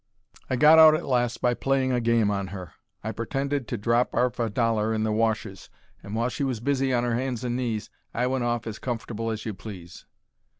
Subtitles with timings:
[0.49, 2.73] I got out at last by playing a game on her.
[3.03, 5.69] I pertended to drop 'arf a dollar in the washus,
[6.01, 9.29] and while she was busy on 'er hands and knees I went off as comfortable
[9.29, 10.07] as you please.